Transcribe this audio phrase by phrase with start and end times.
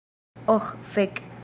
[0.53, 1.23] Oh fek'